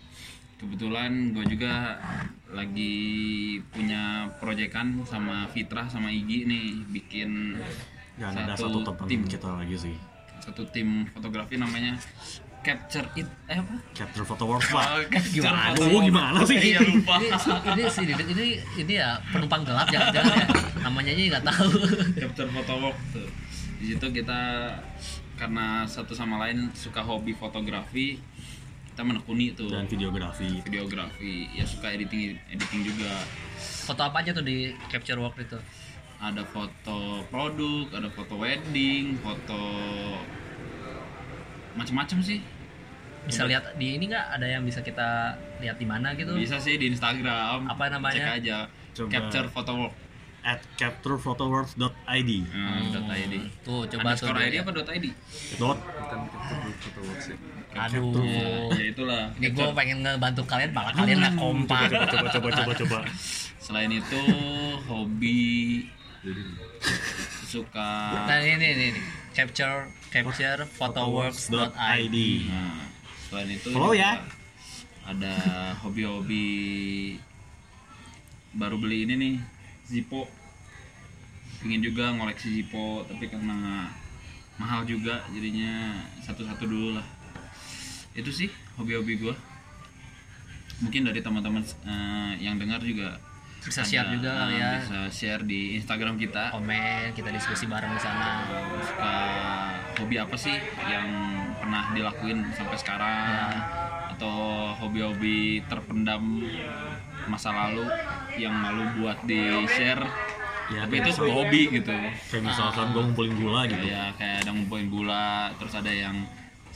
[0.59, 1.97] kebetulan gue juga
[2.51, 2.95] lagi
[3.71, 7.55] punya proyekan sama Fitra sama Igi nih bikin
[8.19, 9.97] Dan ada satu teman tim kita lagi sih.
[10.43, 11.95] satu tim fotografi namanya
[12.59, 13.75] Capture It eh apa?
[13.95, 15.15] Capture Photo Works Pak.
[15.31, 15.73] Gimana?
[15.73, 16.59] Aduh, gimana sih?
[16.59, 17.23] Iya lupa.
[17.23, 18.47] Ini, ini ini
[18.83, 20.47] ini ya penumpang gelap jangan-jangan ya.
[20.83, 21.71] Namanya aja nggak tahu.
[22.19, 23.29] Capture Photo tuh.
[23.79, 24.41] Di situ kita
[25.39, 28.19] karena satu sama lain suka hobi fotografi,
[28.99, 30.59] kita menekuni tuh Dan videografi.
[30.67, 33.15] videografi, ya suka editing editing juga.
[33.87, 35.55] Foto apa aja tuh di capture work itu?
[36.19, 39.63] Ada foto produk, ada foto wedding, foto
[41.79, 42.43] macam-macam sih.
[43.23, 46.35] Bisa lihat di ini nggak ada yang bisa kita lihat di mana gitu?
[46.35, 47.71] Bisa sih di Instagram.
[47.71, 48.35] Apa namanya?
[48.35, 48.59] Cek aja.
[48.99, 49.11] Coba.
[49.15, 49.95] Capture Photo Walk.
[50.43, 53.35] At capturephotoworks.id Hmm, dot .id.
[53.63, 54.27] Tuh coba tuh.
[54.27, 55.07] Underscore ID apa dot .id?
[55.55, 55.79] Dot
[57.87, 58.73] Aduh.
[58.75, 59.23] Ya itulah.
[59.39, 61.81] Ini gue pengen ngebantu kalian, malah kalian nggak kompak.
[61.91, 62.99] coba coba coba coba
[63.65, 64.23] Selain itu
[64.89, 65.85] hobi
[67.49, 67.91] suka
[68.29, 69.05] Nah ini nih, ini, nih.
[69.33, 72.17] capture capture photoworks.id.
[72.49, 72.85] Nah,
[73.29, 74.21] selain itu Follow ya.
[75.09, 75.37] Ada
[75.81, 76.45] hobi-hobi
[78.53, 79.35] baru beli ini nih
[79.89, 80.29] Zippo.
[81.65, 83.89] Pingin juga ngoleksi Zippo tapi karena
[84.61, 87.07] mahal juga jadinya satu-satu dulu lah.
[88.15, 88.49] Itu sih
[88.81, 89.35] hobi-hobi gua.
[90.79, 93.19] Mungkin dari teman-teman eh, yang dengar juga
[93.59, 94.73] Bisa share ada, juga kali eh, ya.
[94.81, 96.55] Bisa share di Instagram kita.
[96.55, 98.47] Komen, kita diskusi bareng di sana.
[98.87, 99.15] suka
[99.99, 100.55] hobi apa sih
[100.87, 101.09] yang
[101.59, 103.51] pernah dilakuin sampai sekarang
[104.15, 106.43] atau hobi-hobi terpendam
[107.27, 107.87] masa lalu
[108.39, 110.07] yang malu buat di share
[110.69, 114.51] Ya, tapi itu sebuah hobi gitu kayak misalkan gue ngumpulin gula gitu kayak kayak ada
[114.53, 116.29] ngumpulin gula terus ada yang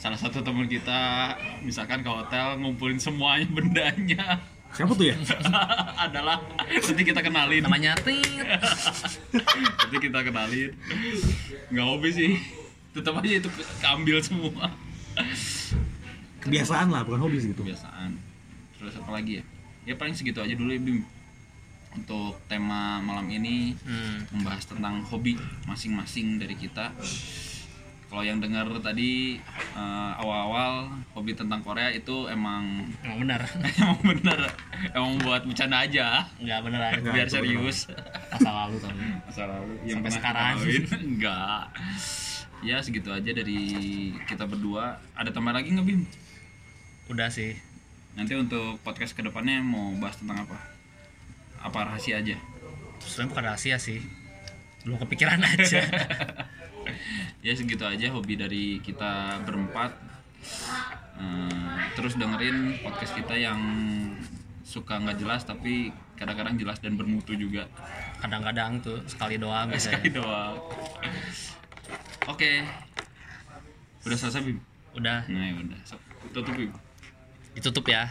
[0.03, 1.31] salah satu teman kita
[1.63, 4.43] misalkan ke hotel ngumpulin semuanya bendanya.
[4.73, 5.15] Siapa tuh ya?
[6.03, 7.63] Adalah nanti kita kenalin.
[7.63, 8.19] Namanya Tit.
[9.79, 10.75] nanti kita kenalin.
[11.71, 12.31] Nggak hobi sih.
[12.91, 14.75] Tetap aja itu ke- keambil semua.
[16.41, 17.63] Kebiasaan lah bukan hobi sih gitu.
[17.63, 18.11] Kebiasaan.
[18.75, 19.43] Terus apa lagi ya?
[19.85, 20.99] Ya paling segitu aja dulu ya Bim.
[21.93, 24.25] Untuk tema malam ini Hmm.
[24.33, 26.89] membahas tentang hobi masing-masing dari kita
[28.13, 29.41] kalau yang dengar tadi
[29.73, 30.85] eh, awal-awal
[31.17, 33.41] hobi tentang Korea itu emang emang benar.
[33.81, 34.39] Emang bener
[34.93, 36.21] emang buat bercanda aja.
[36.37, 37.89] Nggak beneran biar serius.
[38.29, 39.73] Masa lalu tapi masa lalu.
[39.89, 40.55] Sampai pernah sekarang.
[41.01, 41.63] enggak
[42.69, 43.59] ya segitu aja dari
[44.29, 45.01] kita berdua.
[45.17, 46.05] Ada tambah lagi nggak bim?
[47.09, 47.57] Udah sih.
[48.13, 50.61] Nanti untuk podcast ke depannya mau bahas tentang apa?
[51.65, 52.37] Apa rahasia aja?
[53.01, 54.05] Sebenarnya bukan rahasia sih.
[54.85, 55.81] Belum kepikiran aja
[57.45, 59.91] ya segitu aja hobi dari kita berempat.
[61.13, 63.59] Eh, terus dengerin podcast kita yang
[64.63, 67.67] suka nggak jelas tapi kadang-kadang jelas dan bermutu juga.
[68.19, 70.19] Kadang-kadang tuh sekali doang sekali biasanya.
[70.19, 70.55] doang.
[72.31, 72.63] Oke.
[74.03, 74.59] Udah selesai bim?
[74.95, 75.27] Udah.
[75.27, 75.79] Nah ya udah.
[75.83, 75.95] So,
[76.31, 76.71] tutup bim.
[77.53, 78.09] Ditutup ya.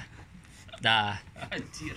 [0.81, 1.17] Dah.
[1.51, 1.97] Anjir.